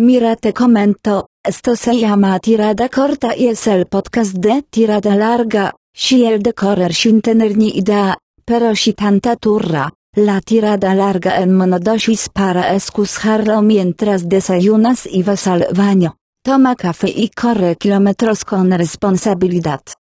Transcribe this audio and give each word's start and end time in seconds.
Mira 0.00 0.36
te 0.36 0.54
comento, 0.54 1.26
esto 1.42 1.74
se 1.74 1.98
llama 1.98 2.38
tirada 2.38 2.88
corta 2.88 3.34
y 3.36 3.48
es 3.48 3.66
el 3.66 3.86
podcast 3.86 4.32
de 4.32 4.62
tirada 4.62 5.16
larga, 5.16 5.74
si 5.92 6.24
el 6.24 6.40
de 6.40 6.54
correr 6.54 6.94
sin 6.94 7.20
tener 7.20 7.56
ni 7.56 7.70
idea, 7.70 8.16
pero 8.44 8.76
si 8.76 8.92
tanta 8.92 9.34
turra, 9.34 9.92
la 10.14 10.40
tirada 10.40 10.94
larga 10.94 11.40
en 11.40 11.52
monodosis 11.52 12.28
para 12.28 12.76
escucharlo 12.76 13.60
mientras 13.60 14.28
desayunas 14.28 15.04
y 15.04 15.24
vas 15.24 15.48
al 15.48 15.66
baño. 15.74 16.14
Toma 16.44 16.76
café 16.76 17.12
y 17.12 17.30
corre 17.30 17.74
kilómetros 17.74 18.44
con 18.44 18.70
responsabilidad. 18.70 19.80